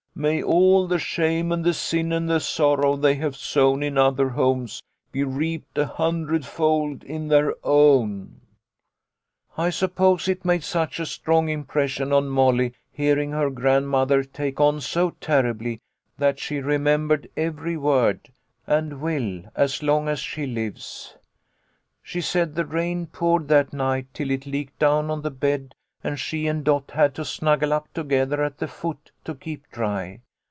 [0.13, 4.29] May all the shame and the sin and the sorrow they have sown in other
[4.29, 8.41] homes be reaped a hundredfold in their own!'
[9.57, 14.79] "I suppose it made such a strong impression on Molly, hearing her grandmother take on
[14.79, 15.79] so terribly, MOLLY'S
[16.19, 16.29] STORY.
[16.29, 18.29] 85 that she remembered every word,
[18.67, 21.15] and will as long as she lives.
[22.03, 25.73] She said the rain poured that night till it leaked down on the bed,
[26.03, 30.19] and she and Dot had to snuggle up together at the foot, to keep dry.